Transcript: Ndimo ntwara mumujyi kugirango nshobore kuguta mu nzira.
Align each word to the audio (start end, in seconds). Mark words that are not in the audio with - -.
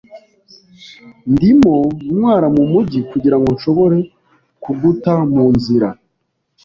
Ndimo 1.33 1.75
ntwara 2.15 2.47
mumujyi 2.55 2.99
kugirango 3.11 3.47
nshobore 3.55 3.99
kuguta 4.63 5.11
mu 5.33 5.45
nzira. 5.55 5.87